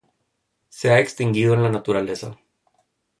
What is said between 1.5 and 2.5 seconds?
en la naturaleza.